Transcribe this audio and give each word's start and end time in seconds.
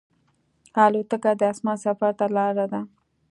الوتکه 0.83 1.31
د 1.39 1.41
اسمان 1.51 1.77
سفر 1.85 2.11
ته 2.19 2.25
لاره 2.35 2.65
ده. 2.71 2.81